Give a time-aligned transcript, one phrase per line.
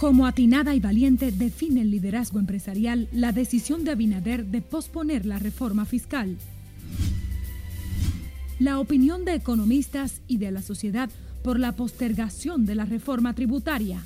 [0.00, 5.38] Como atinada y valiente define el liderazgo empresarial la decisión de Abinader de posponer la
[5.38, 6.38] reforma fiscal.
[8.58, 11.10] La opinión de economistas y de la sociedad
[11.42, 14.02] por la postergación de la reforma tributaria.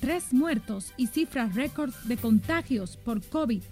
[0.00, 3.62] Tres muertos y cifras récord de contagios por COVID.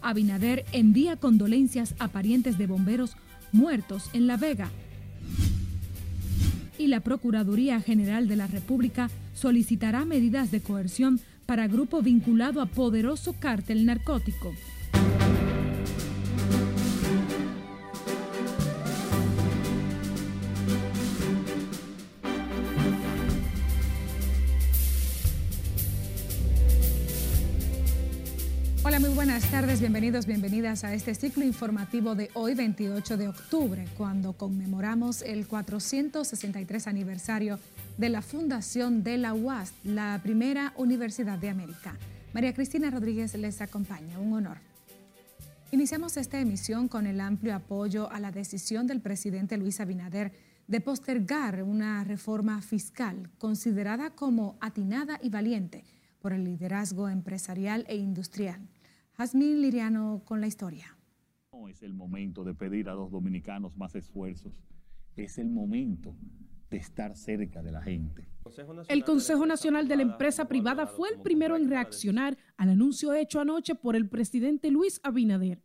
[0.00, 3.14] Abinader envía condolencias a parientes de bomberos
[3.52, 4.70] muertos en La Vega.
[6.78, 12.66] Y la Procuraduría General de la República solicitará medidas de coerción para grupo vinculado a
[12.66, 14.52] poderoso cártel narcótico.
[29.34, 35.22] Buenas tardes, bienvenidos, bienvenidas a este ciclo informativo de hoy, 28 de octubre, cuando conmemoramos
[35.22, 37.58] el 463 aniversario
[37.98, 41.98] de la fundación de la UAS, la primera universidad de América.
[42.32, 44.58] María Cristina Rodríguez les acompaña, un honor.
[45.72, 50.30] Iniciamos esta emisión con el amplio apoyo a la decisión del presidente Luis Abinader
[50.68, 55.82] de postergar una reforma fiscal considerada como atinada y valiente
[56.22, 58.60] por el liderazgo empresarial e industrial.
[59.16, 60.98] Jazmín Liriano con la historia.
[61.52, 64.52] No es el momento de pedir a los dominicanos más esfuerzos,
[65.14, 66.16] es el momento
[66.68, 68.28] de estar cerca de la gente.
[68.88, 73.40] El Consejo Nacional de la Empresa Privada fue el primero en reaccionar al anuncio hecho
[73.40, 75.62] anoche por el presidente Luis Abinader.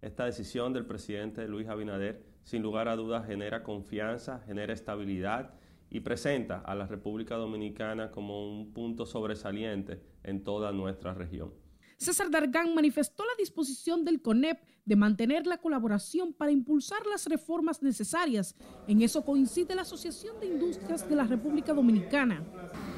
[0.00, 5.52] Esta decisión del presidente Luis Abinader, sin lugar a dudas, genera confianza, genera estabilidad
[5.90, 11.61] y presenta a la República Dominicana como un punto sobresaliente en toda nuestra región.
[12.02, 17.80] César Dargán manifestó la disposición del CONEP de mantener la colaboración para impulsar las reformas
[17.80, 18.56] necesarias.
[18.88, 22.42] En eso coincide la Asociación de Industrias de la República Dominicana.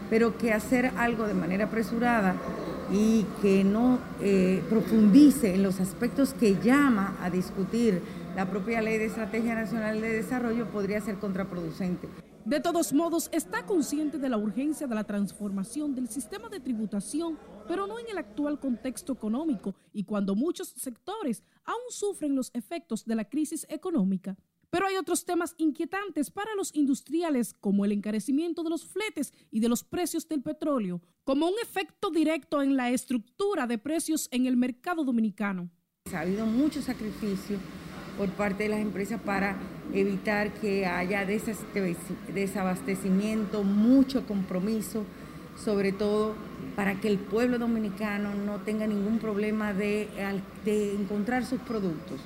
[0.09, 2.34] Pero que hacer algo de manera apresurada
[2.91, 8.00] y que no eh, profundice en los aspectos que llama a discutir
[8.34, 12.09] la propia Ley de Estrategia Nacional de Desarrollo podría ser contraproducente.
[12.44, 17.38] De todos modos, está consciente de la urgencia de la transformación del sistema de tributación,
[17.66, 23.04] pero no en el actual contexto económico y cuando muchos sectores aún sufren los efectos
[23.04, 24.36] de la crisis económica.
[24.70, 29.60] Pero hay otros temas inquietantes para los industriales, como el encarecimiento de los fletes y
[29.60, 34.46] de los precios del petróleo, como un efecto directo en la estructura de precios en
[34.46, 35.70] el mercado dominicano.
[36.12, 37.58] Ha habido mucho sacrificio
[38.19, 39.56] por parte de las empresas para
[39.92, 45.04] evitar que haya desabastecimiento, mucho compromiso,
[45.56, 46.34] sobre todo
[46.76, 50.08] para que el pueblo dominicano no tenga ningún problema de,
[50.64, 52.20] de encontrar sus productos.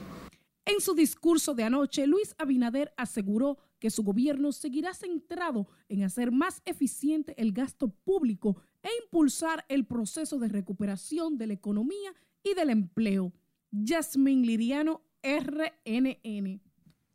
[0.64, 6.30] En su discurso de anoche, Luis Abinader aseguró que su gobierno seguirá centrado en hacer
[6.30, 12.54] más eficiente el gasto público e impulsar el proceso de recuperación de la economía y
[12.54, 13.32] del empleo.
[13.70, 16.60] Yasmin Liriano, RNN.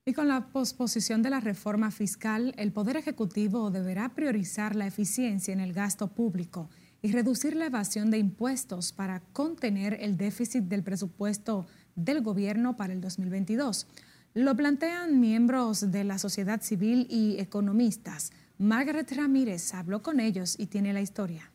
[0.05, 5.53] Y con la posposición de la reforma fiscal, el Poder Ejecutivo deberá priorizar la eficiencia
[5.53, 6.69] en el gasto público
[7.03, 12.93] y reducir la evasión de impuestos para contener el déficit del presupuesto del gobierno para
[12.93, 13.85] el 2022.
[14.33, 18.31] Lo plantean miembros de la sociedad civil y economistas.
[18.57, 21.51] Margaret Ramírez habló con ellos y tiene la historia.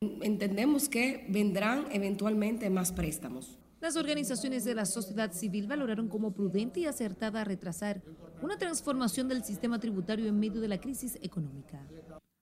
[0.00, 6.80] Entendemos que vendrán eventualmente más préstamos las organizaciones de la sociedad civil valoraron como prudente
[6.80, 8.02] y acertada retrasar
[8.42, 11.80] una transformación del sistema tributario en medio de la crisis económica,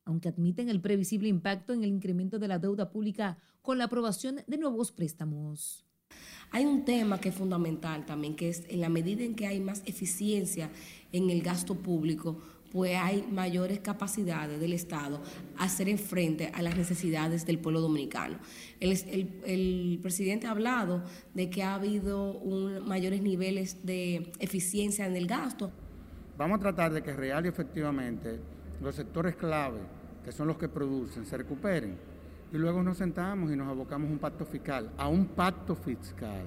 [0.08, 4.40] aunque admiten el previsible impacto en el incremento de la deuda pública con la aprobación
[4.46, 5.84] de nuevos préstamos.
[6.50, 9.60] Hay un tema que es fundamental también, que es en la medida en que hay
[9.60, 10.70] más eficiencia
[11.12, 12.40] en el gasto público,
[12.72, 15.20] pues hay mayores capacidades del Estado
[15.58, 18.38] a hacer frente a las necesidades del pueblo dominicano.
[18.80, 21.02] El, presidente ha hablado
[21.34, 22.40] de que ha habido
[22.86, 25.70] mayores niveles de eficiencia en el gasto.
[26.38, 28.38] Vamos a tratar de que real y efectivamente
[28.80, 29.80] los sectores clave,
[30.28, 31.96] que son los que producen, se recuperen.
[32.52, 36.44] Y luego nos sentamos y nos abocamos a un pacto fiscal, a un pacto fiscal,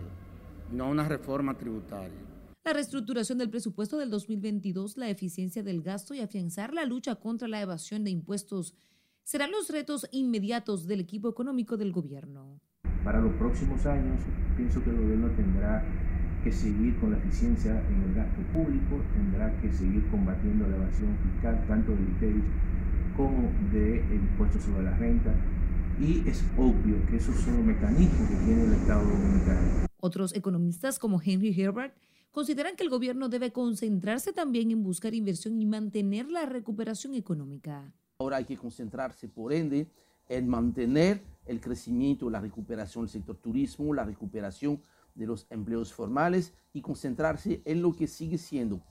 [0.72, 2.31] no a una reforma tributaria
[2.63, 7.48] la reestructuración del presupuesto del 2022, la eficiencia del gasto y afianzar la lucha contra
[7.48, 8.75] la evasión de impuestos
[9.24, 12.60] serán los retos inmediatos del equipo económico del gobierno.
[13.04, 14.22] Para los próximos años,
[14.56, 15.83] pienso que el gobierno tendrá
[16.44, 21.18] que seguir con la eficiencia en el gasto público, tendrá que seguir combatiendo la evasión
[21.18, 22.44] fiscal, tanto del ITEVIS
[23.15, 25.33] como del impuesto sobre la renta.
[25.99, 29.87] Y es obvio que esos son los mecanismos que tiene el Estado dominicano.
[29.99, 31.93] Otros economistas como Henry Herbert
[32.31, 37.93] consideran que el gobierno debe concentrarse también en buscar inversión y mantener la recuperación económica.
[38.19, 39.87] Ahora hay que concentrarse, por ende,
[40.29, 44.81] en mantener el crecimiento, la recuperación del sector turismo, la recuperación
[45.13, 48.81] de los empleos formales y concentrarse en lo que sigue siendo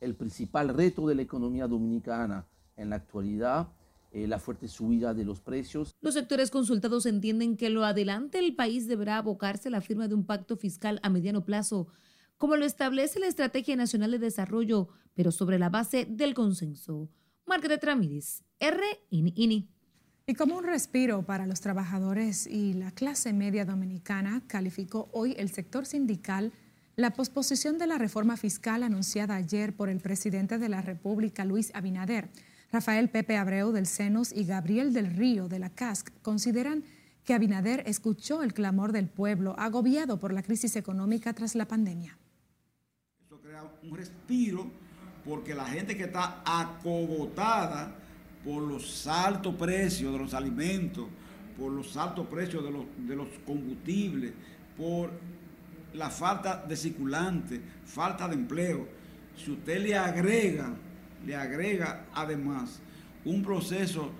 [0.00, 2.46] el principal reto de la economía dominicana
[2.80, 3.68] en la actualidad,
[4.12, 5.94] eh, la fuerte subida de los precios.
[6.00, 10.14] Los sectores consultados entienden que lo adelante el país deberá abocarse a la firma de
[10.14, 11.88] un pacto fiscal a mediano plazo,
[12.36, 17.10] como lo establece la Estrategia Nacional de Desarrollo, pero sobre la base del consenso.
[17.46, 19.68] Margaret Ramírez, RNI.
[20.26, 25.50] Y como un respiro para los trabajadores y la clase media dominicana, calificó hoy el
[25.50, 26.52] sector sindical
[26.96, 31.70] la posposición de la reforma fiscal anunciada ayer por el presidente de la República, Luis
[31.74, 32.28] Abinader.
[32.72, 36.84] Rafael Pepe Abreu del CENOS y Gabriel del Río de la CASC consideran
[37.24, 42.16] que Abinader escuchó el clamor del pueblo agobiado por la crisis económica tras la pandemia.
[43.26, 44.70] Eso crea un respiro
[45.24, 47.96] porque la gente que está acogotada
[48.44, 51.08] por los altos precios de los alimentos,
[51.58, 54.32] por los altos precios de los, de los combustibles,
[54.76, 55.10] por
[55.94, 58.86] la falta de circulante, falta de empleo.
[59.36, 60.72] Si usted le agrega
[61.26, 62.80] le agrega además
[63.24, 64.10] un proceso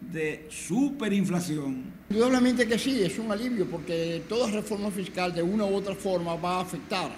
[0.00, 1.84] de superinflación.
[2.10, 6.34] Indudablemente que sí, es un alivio porque toda reforma fiscal de una u otra forma
[6.36, 7.10] va a afectar.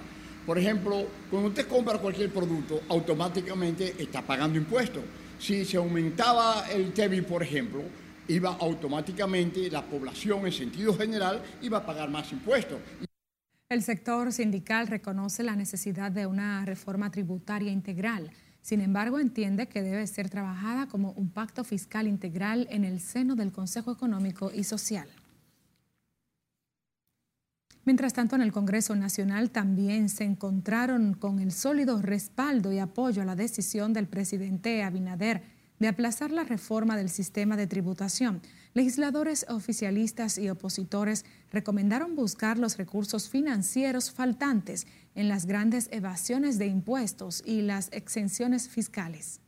[0.45, 5.03] Por ejemplo, cuando usted compra cualquier producto, automáticamente está pagando impuestos.
[5.37, 7.83] Si se aumentaba el TEBI, por ejemplo,
[8.27, 12.79] iba automáticamente la población en sentido general iba a pagar más impuestos.
[13.69, 19.81] El sector sindical reconoce la necesidad de una reforma tributaria integral sin embargo, entiende que
[19.81, 24.63] debe ser trabajada como un pacto fiscal integral en el seno del Consejo Económico y
[24.63, 25.07] Social.
[27.85, 33.21] Mientras tanto, en el Congreso Nacional también se encontraron con el sólido respaldo y apoyo
[33.21, 35.41] a la decisión del presidente Abinader
[35.79, 38.41] de aplazar la reforma del sistema de tributación.
[38.75, 44.85] Legisladores oficialistas y opositores recomendaron buscar los recursos financieros faltantes
[45.15, 49.41] en las grandes evasiones de impuestos y las exenciones fiscales.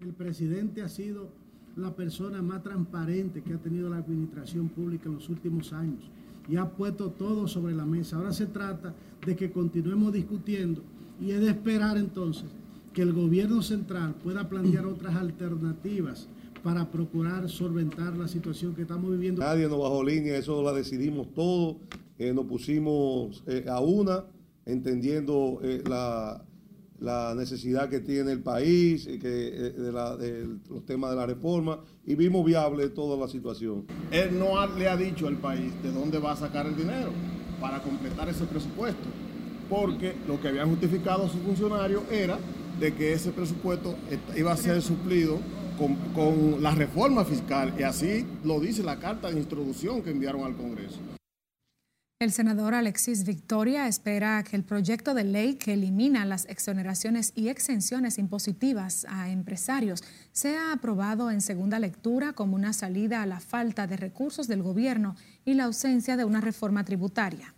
[0.00, 1.30] El presidente ha sido
[1.76, 6.10] la persona más transparente que ha tenido la administración pública en los últimos años
[6.48, 8.16] y ha puesto todo sobre la mesa.
[8.16, 8.94] Ahora se trata
[9.24, 10.82] de que continuemos discutiendo
[11.18, 12.50] y es de esperar entonces
[12.92, 16.28] que el gobierno central pueda plantear otras alternativas
[16.62, 19.42] para procurar solventar la situación que estamos viviendo.
[19.42, 21.78] Nadie nos bajó línea, eso la decidimos todo,
[22.18, 24.24] eh, nos pusimos eh, a una
[24.66, 26.44] entendiendo eh, la,
[27.36, 32.44] necesidad que tiene el país, que, eh, de, los temas de la reforma, y vimos
[32.44, 33.86] viable toda la situación.
[34.12, 37.10] Él no le ha dicho al país de dónde va a sacar el dinero
[37.60, 39.08] para completar ese presupuesto,
[39.68, 42.38] porque lo que habían justificado sus funcionarios era
[42.78, 43.96] de que ese presupuesto
[44.36, 45.40] iba a ser suplido
[45.78, 50.56] con, la reforma fiscal, y así lo dice la carta de introducción que enviaron al
[50.56, 50.98] Congreso.
[52.20, 57.48] El senador Alexis Victoria espera que el proyecto de ley que elimina las exoneraciones y
[57.48, 63.88] exenciones impositivas a empresarios sea aprobado en segunda lectura como una salida a la falta
[63.88, 67.54] de recursos del gobierno y la ausencia de una reforma tributaria.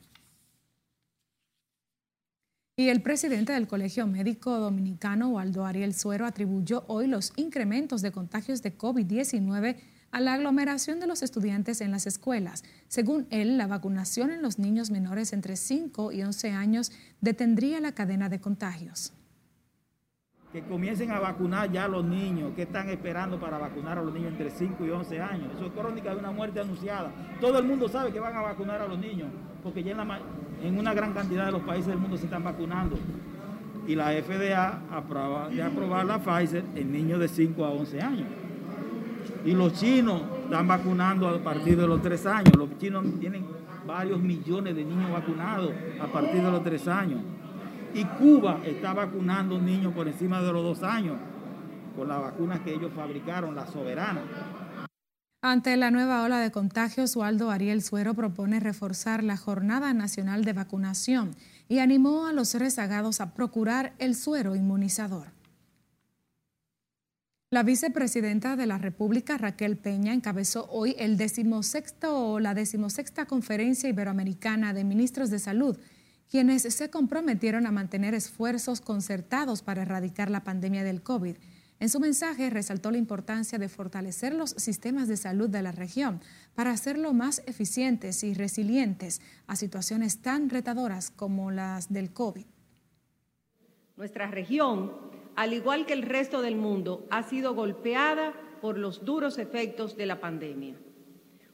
[2.76, 8.10] Y el presidente del Colegio Médico Dominicano, Waldo Ariel Suero, atribuyó hoy los incrementos de
[8.10, 9.76] contagios de COVID-19
[10.10, 12.64] a la aglomeración de los estudiantes en las escuelas.
[12.88, 17.92] Según él, la vacunación en los niños menores entre 5 y 11 años detendría la
[17.92, 19.12] cadena de contagios.
[20.52, 24.12] Que comiencen a vacunar ya a los niños, que están esperando para vacunar a los
[24.12, 25.52] niños entre 5 y 11 años.
[25.54, 27.12] Eso es crónica de una muerte anunciada.
[27.40, 29.28] Todo el mundo sabe que van a vacunar a los niños,
[29.62, 29.98] porque ya en,
[30.64, 32.96] en una gran cantidad de los países del mundo se están vacunando.
[33.86, 38.26] Y la FDA aprobó de aprobar la Pfizer en niños de 5 a 11 años.
[39.44, 42.56] Y los chinos están vacunando a partir de los tres años.
[42.56, 43.44] Los chinos tienen
[43.86, 47.20] varios millones de niños vacunados a partir de los tres años.
[47.92, 51.16] Y Cuba está vacunando niños por encima de los dos años
[51.94, 54.22] con las vacunas que ellos fabricaron, la soberana.
[55.46, 60.54] Ante la nueva ola de contagios, Waldo Ariel Suero propone reforzar la Jornada Nacional de
[60.54, 61.36] Vacunación
[61.68, 65.32] y animó a los rezagados a procurar el suero inmunizador.
[67.50, 74.72] La vicepresidenta de la República, Raquel Peña, encabezó hoy el decimosexto, la decimosexta Conferencia Iberoamericana
[74.72, 75.76] de Ministros de Salud,
[76.30, 81.36] quienes se comprometieron a mantener esfuerzos concertados para erradicar la pandemia del COVID.
[81.84, 86.22] En su mensaje resaltó la importancia de fortalecer los sistemas de salud de la región
[86.54, 92.46] para hacerlo más eficientes y resilientes a situaciones tan retadoras como las del COVID.
[93.98, 94.94] Nuestra región,
[95.36, 100.06] al igual que el resto del mundo, ha sido golpeada por los duros efectos de
[100.06, 100.76] la pandemia.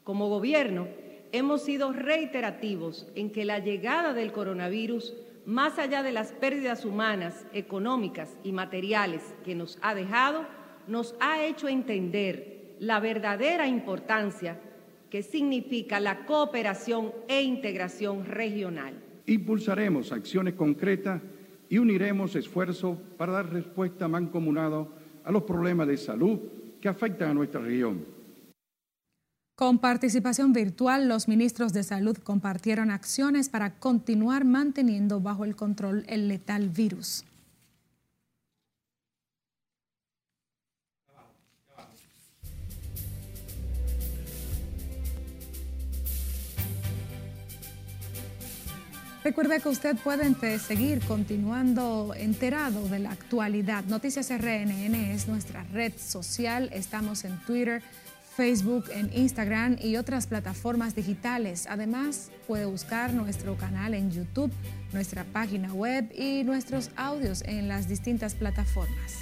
[0.05, 0.87] Como gobierno,
[1.33, 5.13] hemos sido reiterativos en que la llegada del coronavirus,
[5.47, 10.47] más allá de las pérdidas humanas, económicas y materiales que nos ha dejado,
[10.87, 14.61] nos ha hecho entender la verdadera importancia
[15.11, 18.95] que significa la cooperación e integración regional.
[19.27, 21.21] Impulsaremos acciones concretas
[21.69, 24.87] y uniremos esfuerzos para dar respuesta mancomunada
[25.25, 26.39] a los problemas de salud
[26.81, 28.20] que afectan a nuestra región.
[29.61, 36.03] Con participación virtual, los ministros de salud compartieron acciones para continuar manteniendo bajo el control
[36.09, 37.27] el letal virus.
[49.23, 53.85] Recuerde que usted puede seguir continuando enterado de la actualidad.
[53.85, 56.71] Noticias RNN es nuestra red social.
[56.73, 57.83] Estamos en Twitter,
[58.41, 61.67] Facebook, en Instagram y otras plataformas digitales.
[61.69, 64.51] Además, puede buscar nuestro canal en YouTube,
[64.95, 69.19] nuestra página web y nuestros audios en las distintas plataformas.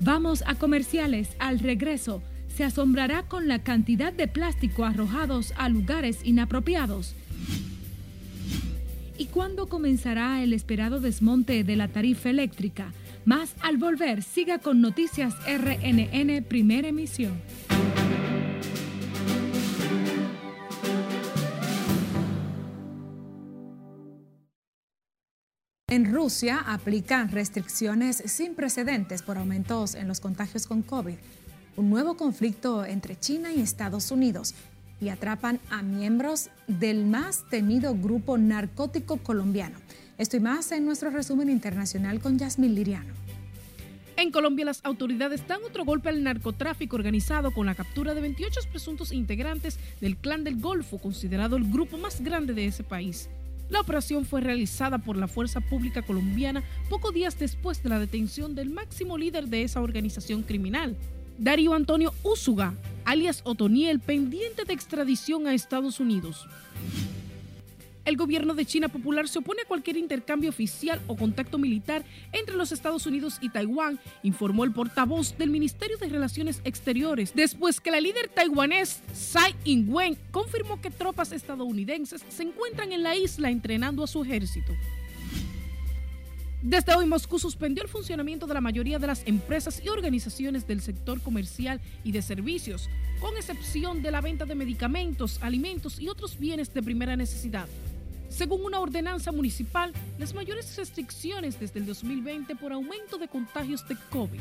[0.00, 6.18] Vamos a comerciales al regreso se asombrará con la cantidad de plástico arrojados a lugares
[6.24, 7.14] inapropiados.
[9.16, 12.92] ¿Y cuándo comenzará el esperado desmonte de la tarifa eléctrica?
[13.24, 17.40] Más al volver, siga con Noticias RNN Primera Emisión.
[25.88, 31.14] En Rusia aplican restricciones sin precedentes por aumentos en los contagios con COVID
[31.76, 34.54] un nuevo conflicto entre China y Estados Unidos
[35.00, 39.78] y atrapan a miembros del más temido grupo narcótico colombiano.
[40.16, 43.12] Esto y más en nuestro resumen internacional con Yasmín Liriano.
[44.16, 48.60] En Colombia las autoridades dan otro golpe al narcotráfico organizado con la captura de 28
[48.70, 53.28] presuntos integrantes del Clan del Golfo, considerado el grupo más grande de ese país.
[53.70, 58.54] La operación fue realizada por la Fuerza Pública Colombiana pocos días después de la detención
[58.54, 60.96] del máximo líder de esa organización criminal,
[61.38, 66.46] Darío Antonio Úsuga, alias Otoniel, pendiente de extradición a Estados Unidos.
[68.04, 72.54] El gobierno de China Popular se opone a cualquier intercambio oficial o contacto militar entre
[72.54, 77.90] los Estados Unidos y Taiwán, informó el portavoz del Ministerio de Relaciones Exteriores, después que
[77.90, 84.04] la líder taiwanés Tsai Ing-wen confirmó que tropas estadounidenses se encuentran en la isla entrenando
[84.04, 84.74] a su ejército.
[86.60, 90.80] Desde hoy, Moscú suspendió el funcionamiento de la mayoría de las empresas y organizaciones del
[90.82, 92.88] sector comercial y de servicios,
[93.20, 97.66] con excepción de la venta de medicamentos, alimentos y otros bienes de primera necesidad.
[98.34, 103.96] Según una ordenanza municipal, las mayores restricciones desde el 2020 por aumento de contagios de
[104.10, 104.40] COVID.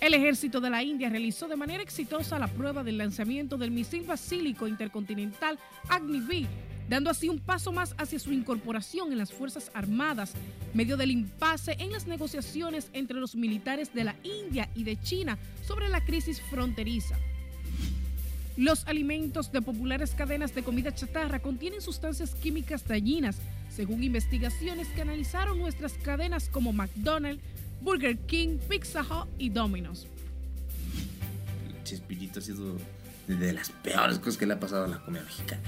[0.00, 4.04] El ejército de la India realizó de manera exitosa la prueba del lanzamiento del misil
[4.04, 5.58] basílico intercontinental
[5.90, 6.46] Agni-V
[6.88, 10.32] dando así un paso más hacia su incorporación en las Fuerzas Armadas,
[10.72, 15.38] medio del impasse en las negociaciones entre los militares de la India y de China
[15.66, 17.18] sobre la crisis fronteriza.
[18.56, 25.02] Los alimentos de populares cadenas de comida chatarra contienen sustancias químicas dañinas, según investigaciones que
[25.02, 27.42] analizaron nuestras cadenas como McDonald's,
[27.80, 30.06] Burger King, Pizza Hut y Domino's.
[31.82, 32.76] Chespirito ha sido
[33.26, 35.62] de las peores cosas que le ha pasado a la comida mexicana.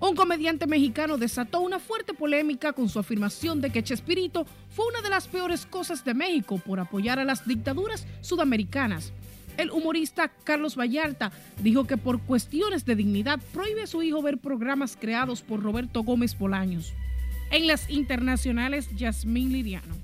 [0.00, 5.02] Un comediante mexicano desató una fuerte polémica con su afirmación de que Chespirito fue una
[5.02, 9.12] de las peores cosas de México por apoyar a las dictaduras sudamericanas.
[9.60, 14.38] El humorista Carlos Vallarta dijo que por cuestiones de dignidad prohíbe a su hijo ver
[14.38, 16.94] programas creados por Roberto Gómez Bolaños.
[17.50, 19.94] En las internacionales, Yasmín Liriano.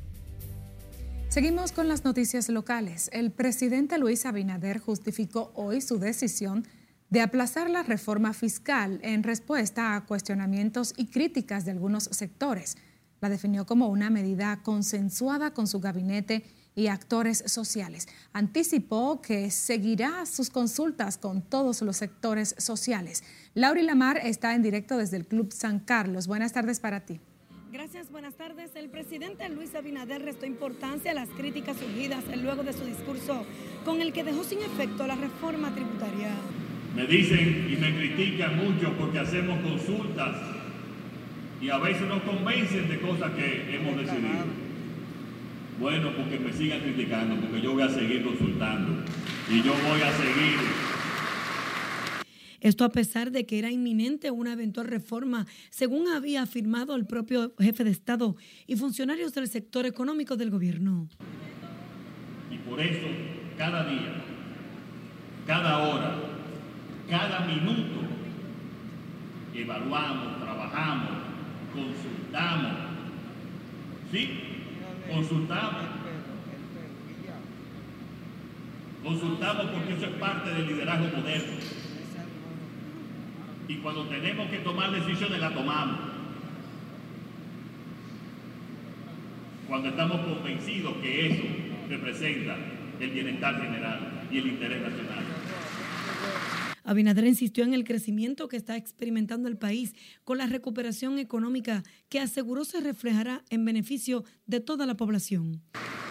[1.31, 3.09] Seguimos con las noticias locales.
[3.15, 6.67] El presidente Luis Abinader justificó hoy su decisión
[7.09, 12.77] de aplazar la reforma fiscal en respuesta a cuestionamientos y críticas de algunos sectores.
[13.23, 16.45] La definió como una medida consensuada con su gabinete
[16.77, 18.07] y actores sociales.
[18.33, 23.25] Anticipó que seguirá sus consultas con todos los sectores sociales.
[23.55, 26.29] Lauri Lamar está en directo desde el Club San Carlos.
[26.29, 27.19] Buenas tardes para ti.
[27.73, 28.71] Gracias, buenas tardes.
[28.77, 33.45] El presidente Luis Abinader restó importancia a las críticas surgidas luego de su discurso
[33.85, 36.31] con el que dejó sin efecto la reforma tributaria.
[36.95, 40.37] Me dicen y me critican mucho porque hacemos consultas
[41.61, 44.66] y a veces nos convencen de cosas que hemos decidido.
[45.79, 49.05] Bueno, porque me sigan criticando, porque yo voy a seguir consultando
[49.51, 50.57] y yo voy a seguir
[52.61, 57.55] Esto a pesar de que era inminente una eventual reforma, según había afirmado el propio
[57.59, 61.09] jefe de Estado y funcionarios del sector económico del gobierno.
[62.51, 63.07] Y por eso,
[63.59, 64.15] cada día,
[65.47, 66.17] cada hora,
[67.11, 68.01] cada minuto,
[69.55, 71.11] evaluamos, trabajamos,
[71.75, 72.73] consultamos.
[74.11, 74.46] ¿Sí?
[75.13, 75.85] Consultamos.
[79.05, 81.53] Consultamos porque eso es parte del liderazgo moderno.
[83.69, 85.99] Y cuando tenemos que tomar decisiones, la tomamos.
[89.69, 91.43] Cuando estamos convencidos que eso
[91.89, 92.57] representa
[93.01, 95.26] el bienestar general y el interés nacional.
[96.87, 102.21] Abinader insistió en el crecimiento que está experimentando el país con la recuperación económica que
[102.21, 105.63] aseguró se reflejará en beneficio de toda la población.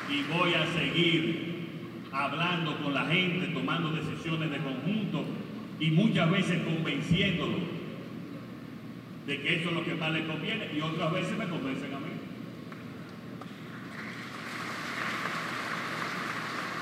[0.09, 5.23] Y voy a seguir hablando con la gente, tomando decisiones de conjunto
[5.79, 7.57] y muchas veces convenciéndolo
[9.27, 11.99] de que eso es lo que más le conviene y otras veces me convencen a
[11.99, 12.05] mí.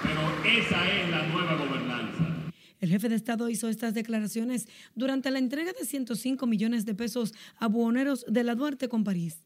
[0.01, 2.32] Pero esa es la nueva gobernanza.
[2.83, 7.33] El jefe de Estado hizo estas declaraciones durante la entrega de 105 millones de pesos
[7.57, 9.41] a buhoneros de la Duarte con París.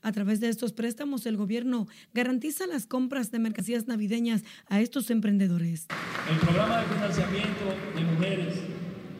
[0.00, 5.10] A través de estos préstamos, el gobierno garantiza las compras de mercancías navideñas a estos
[5.10, 5.86] emprendedores.
[6.30, 7.64] El programa de financiamiento
[7.94, 8.54] de mujeres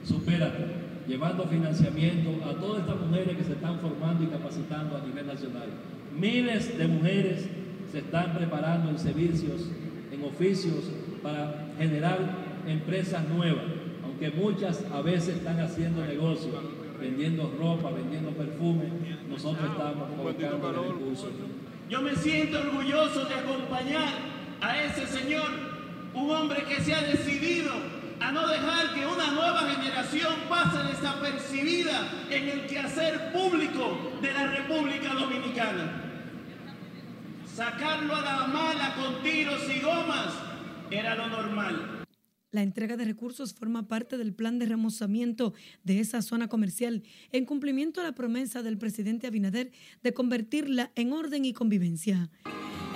[0.02, 0.50] supera,
[1.06, 5.68] llevando financiamiento a todas estas mujeres que se están formando y capacitando a nivel nacional.
[6.18, 7.46] Miles de mujeres
[7.92, 9.68] se están preparando en servicios,
[10.10, 10.84] en oficios,
[11.22, 13.64] para generar empresas nuevas,
[14.04, 16.54] aunque muchas a veces están haciendo negocios,
[17.00, 18.84] vendiendo ropa, vendiendo perfume,
[19.28, 21.30] nosotros estamos colocando recursos.
[21.88, 24.08] Yo me siento orgulloso de acompañar
[24.60, 25.48] a ese señor,
[26.14, 27.72] un hombre que se ha decidido
[28.20, 34.46] a no dejar que una nueva generación pase desapercibida en el quehacer público de la
[34.48, 36.04] República Dominicana.
[37.46, 40.34] Sacarlo a la mala con tiros y gomas
[40.90, 41.97] era lo normal.
[42.50, 45.52] La entrega de recursos forma parte del plan de remozamiento
[45.84, 49.70] de esa zona comercial en cumplimiento a la promesa del presidente Abinader
[50.02, 52.30] de convertirla en orden y convivencia.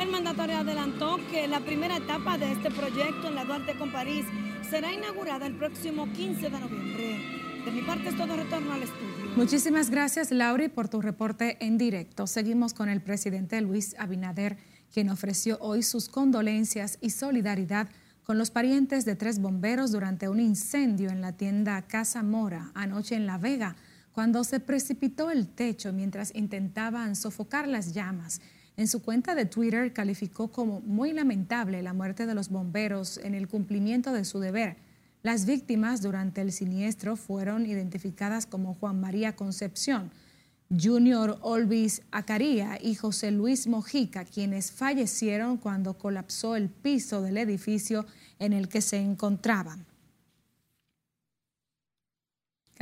[0.01, 4.25] El mandatario adelantó que la primera etapa de este proyecto en la Duarte con París
[4.71, 7.19] será inaugurada el próximo 15 de noviembre.
[7.67, 9.37] De mi parte es todo retorno al estudio.
[9.37, 12.27] Muchísimas gracias, Lauri, por tu reporte en directo.
[12.27, 14.57] Seguimos con el presidente Luis Abinader,
[14.95, 17.91] quien ofreció hoy sus condolencias y solidaridad
[18.25, 23.17] con los parientes de tres bomberos durante un incendio en la tienda Casa Mora anoche
[23.17, 23.77] en La Vega,
[24.13, 28.41] cuando se precipitó el techo mientras intentaban sofocar las llamas.
[28.77, 33.35] En su cuenta de Twitter calificó como muy lamentable la muerte de los bomberos en
[33.35, 34.77] el cumplimiento de su deber.
[35.23, 40.11] Las víctimas durante el siniestro fueron identificadas como Juan María Concepción,
[40.81, 48.07] Junior Olvis Acaría y José Luis Mojica, quienes fallecieron cuando colapsó el piso del edificio
[48.39, 49.85] en el que se encontraban.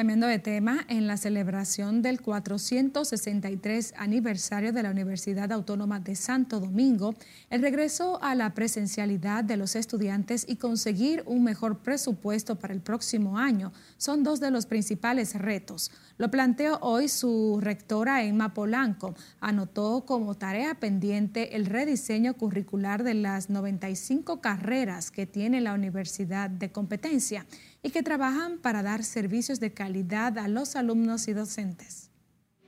[0.01, 6.59] Cambiando de tema, en la celebración del 463 aniversario de la Universidad Autónoma de Santo
[6.59, 7.15] Domingo,
[7.51, 12.81] el regreso a la presencialidad de los estudiantes y conseguir un mejor presupuesto para el
[12.81, 15.91] próximo año son dos de los principales retos.
[16.17, 19.15] Lo planteó hoy su rectora Emma Polanco.
[19.39, 26.49] Anotó como tarea pendiente el rediseño curricular de las 95 carreras que tiene la Universidad
[26.49, 27.45] de Competencia
[27.83, 32.11] y que trabajan para dar servicios de calidad a los alumnos y docentes.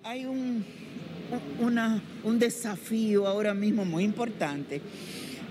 [0.03, 0.65] Hay un,
[2.25, 4.81] un desafío ahora mismo muy importante.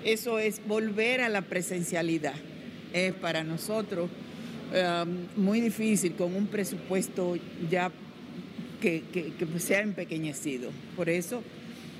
[0.04, 2.34] Eso es volver a la presencialidad.
[2.91, 4.10] Es para nosotros
[4.71, 7.38] um, muy difícil con un presupuesto
[7.69, 7.91] ya
[8.82, 10.71] que, que, que se ha empequeñecido.
[10.95, 11.43] Por eso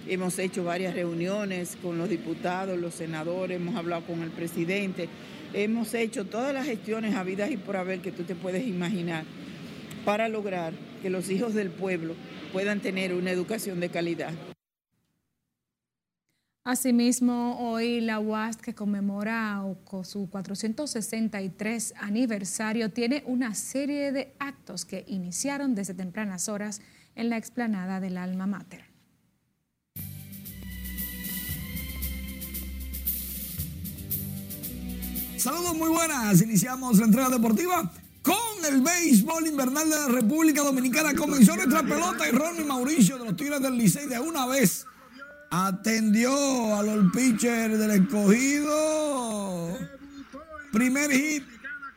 [0.08, 5.10] hemos hecho varias reuniones con los diputados, los senadores, hemos hablado con el presidente
[5.54, 9.26] Hemos hecho todas las gestiones habidas y por haber que tú te puedes imaginar
[10.06, 12.16] para lograr que los hijos del pueblo
[12.54, 14.32] puedan tener una educación de calidad.
[16.64, 19.62] Asimismo, hoy la UAS, que conmemora
[20.04, 26.82] su 463 aniversario, tiene una serie de actos que iniciaron desde tempranas horas
[27.16, 28.91] en la explanada del Alma Mater.
[35.42, 36.40] Saludos muy buenas.
[36.44, 38.36] Iniciamos la entrega deportiva con
[38.70, 41.16] el béisbol invernal de la República Dominicana.
[41.16, 44.86] Comenzó nuestra pelota y Ronnie Mauricio de los Tigres del Licey de una vez
[45.50, 49.80] atendió a los pitchers del escogido.
[50.72, 51.44] Primer hit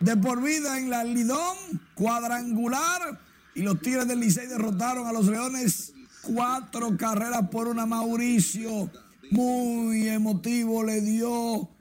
[0.00, 1.58] de por vida en la Lidón,
[1.94, 3.20] cuadrangular.
[3.54, 7.84] Y los Tigres del Licey derrotaron a los Leones cuatro carreras por una.
[7.84, 8.90] Mauricio,
[9.30, 11.73] muy emotivo, le dio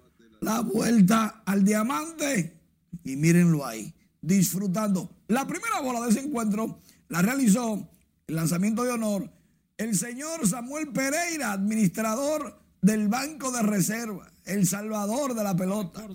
[0.43, 2.60] la vuelta al diamante.
[3.03, 5.10] Y mírenlo ahí, disfrutando.
[5.27, 6.79] La primera bola de ese encuentro
[7.10, 7.89] la realizó
[8.27, 9.29] el lanzamiento de honor
[9.77, 16.06] el señor Samuel Pereira, administrador del Banco de Reserva, el salvador de la pelota.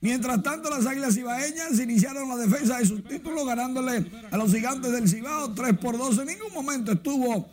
[0.00, 4.92] Mientras tanto, las Águilas Ibaeñas iniciaron la defensa de sus títulos, ganándole a los gigantes
[4.92, 6.18] del Cibao 3 por 2.
[6.18, 7.48] En ningún momento estuvo,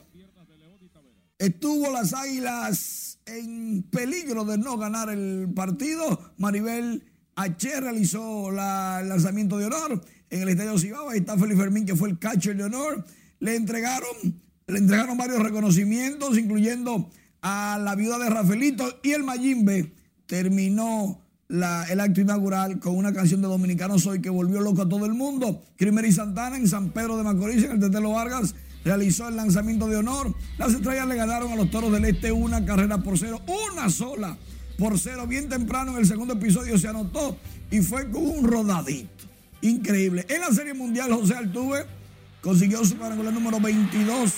[1.37, 6.33] estuvo las Águilas en peligro de no ganar el partido.
[6.37, 7.03] Maribel
[7.35, 7.79] H.
[7.79, 11.09] realizó el lanzamiento de honor en el Estadio Cibao.
[11.09, 13.05] Ahí está Félix Fermín, que fue el catcher de honor.
[13.39, 17.09] Le entregaron le entregaron varios reconocimientos, incluyendo
[17.41, 19.91] a la viuda de Rafaelito y el Mayimbe
[20.25, 25.05] terminó el acto inaugural con una canción de Dominicano Soy que volvió loco a todo
[25.05, 25.61] el mundo.
[25.77, 29.97] y Santana en San Pedro de Macorís, en el Tetelo Vargas, realizó el lanzamiento de
[29.97, 30.33] honor.
[30.57, 33.41] Las estrellas le ganaron a los toros del Este una carrera por cero,
[33.71, 34.37] una sola
[34.77, 35.27] por cero.
[35.27, 37.37] Bien temprano en el segundo episodio se anotó
[37.69, 39.25] y fue con un rodadito.
[39.61, 40.25] Increíble.
[40.29, 41.85] En la Serie Mundial, José Altuve
[42.41, 44.33] consiguió su cuadrangular número 22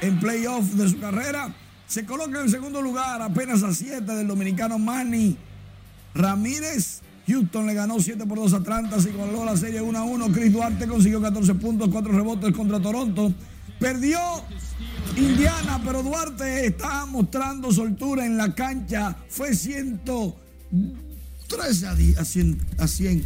[0.00, 1.54] en playoff de su carrera.
[1.86, 5.36] Se coloca en el segundo lugar, apenas a 7 del dominicano Manny
[6.14, 7.00] Ramírez.
[7.26, 10.32] Houston le ganó 7 por 2 a Atlanta, se igualó la serie 1 a 1.
[10.32, 13.32] Chris Duarte consiguió 14 puntos, 4 rebotes contra Toronto.
[13.78, 14.18] Perdió
[15.16, 19.16] Indiana, pero Duarte está mostrando soltura en la cancha.
[19.28, 23.24] Fue 103 a 100, a 100.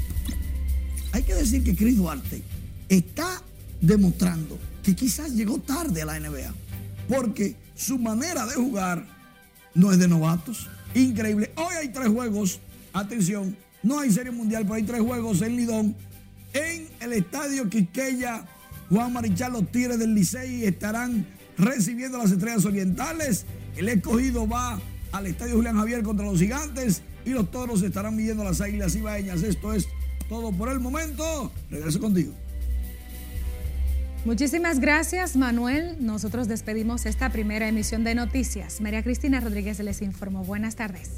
[1.13, 2.43] Hay que decir que Chris Duarte
[2.89, 3.43] está
[3.81, 6.53] demostrando que quizás llegó tarde a la NBA,
[7.09, 9.07] porque su manera de jugar
[9.75, 10.69] no es de novatos.
[10.95, 11.53] Increíble.
[11.57, 12.61] Hoy hay tres juegos,
[12.93, 15.97] atención, no hay serie mundial, pero hay tres juegos en Lidón,
[16.53, 18.45] en el estadio Quisqueya.
[18.91, 23.47] Juan Marichal, los Tigres del Licey estarán recibiendo las estrellas orientales.
[23.77, 24.81] El escogido va
[25.13, 29.43] al estadio Julián Javier contra los gigantes y los toros estarán midiendo las águilas ibaeñas.
[29.43, 29.87] Esto es
[30.29, 31.53] todo por el momento.
[31.71, 32.33] Regreso contigo.
[34.25, 35.97] Muchísimas gracias, Manuel.
[35.99, 38.81] Nosotros despedimos esta primera emisión de noticias.
[38.81, 40.45] María Cristina Rodríguez les informó.
[40.45, 41.11] Buenas tardes.